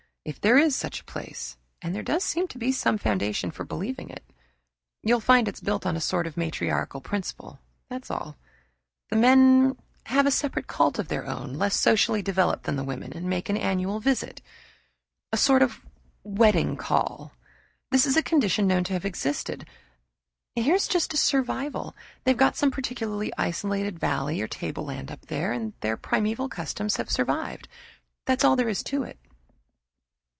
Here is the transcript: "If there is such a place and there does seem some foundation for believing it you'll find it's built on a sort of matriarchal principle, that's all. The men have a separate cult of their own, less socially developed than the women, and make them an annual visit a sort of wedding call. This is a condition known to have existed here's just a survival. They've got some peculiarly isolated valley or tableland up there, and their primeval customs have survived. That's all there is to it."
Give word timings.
"If 0.23 0.39
there 0.39 0.59
is 0.59 0.75
such 0.75 1.01
a 1.01 1.05
place 1.05 1.57
and 1.81 1.95
there 1.95 2.03
does 2.03 2.23
seem 2.23 2.45
some 2.73 2.99
foundation 2.99 3.49
for 3.49 3.63
believing 3.63 4.11
it 4.11 4.23
you'll 5.01 5.19
find 5.19 5.47
it's 5.47 5.59
built 5.59 5.83
on 5.83 5.97
a 5.97 5.99
sort 5.99 6.27
of 6.27 6.37
matriarchal 6.37 7.01
principle, 7.01 7.59
that's 7.89 8.11
all. 8.11 8.37
The 9.09 9.15
men 9.15 9.75
have 10.05 10.27
a 10.27 10.31
separate 10.31 10.67
cult 10.67 10.99
of 10.99 11.07
their 11.07 11.25
own, 11.25 11.55
less 11.55 11.75
socially 11.75 12.21
developed 12.21 12.65
than 12.65 12.75
the 12.75 12.83
women, 12.83 13.11
and 13.13 13.25
make 13.27 13.45
them 13.45 13.55
an 13.55 13.63
annual 13.63 13.99
visit 13.99 14.43
a 15.31 15.37
sort 15.37 15.63
of 15.63 15.83
wedding 16.23 16.77
call. 16.77 17.33
This 17.89 18.05
is 18.05 18.15
a 18.15 18.21
condition 18.21 18.67
known 18.67 18.83
to 18.85 18.93
have 18.93 19.05
existed 19.05 19.65
here's 20.55 20.87
just 20.87 21.15
a 21.15 21.17
survival. 21.17 21.95
They've 22.25 22.37
got 22.37 22.55
some 22.55 22.69
peculiarly 22.69 23.33
isolated 23.39 23.97
valley 23.97 24.39
or 24.39 24.47
tableland 24.47 25.09
up 25.09 25.25
there, 25.25 25.51
and 25.51 25.73
their 25.79 25.97
primeval 25.97 26.47
customs 26.47 26.97
have 26.97 27.09
survived. 27.09 27.67
That's 28.27 28.43
all 28.43 28.55
there 28.55 28.69
is 28.69 28.83
to 28.83 29.01
it." 29.01 29.17